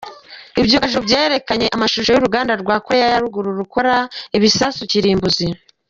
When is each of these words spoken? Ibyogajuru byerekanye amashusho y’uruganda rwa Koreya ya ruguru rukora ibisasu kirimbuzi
Ibyogajuru 0.59 1.05
byerekanye 1.07 1.65
amashusho 1.75 2.09
y’uruganda 2.11 2.53
rwa 2.61 2.75
Koreya 2.85 3.07
ya 3.11 3.21
ruguru 3.23 3.49
rukora 3.59 3.93
ibisasu 4.37 4.81
kirimbuzi 4.91 5.47